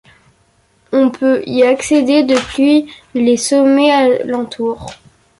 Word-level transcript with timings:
On 0.91 1.11
peut 1.11 1.43
y 1.45 1.61
accéder 1.61 2.23
depuis 2.23 2.91
les 3.13 3.37
sommets 3.37 3.91
alentour. 3.91 4.87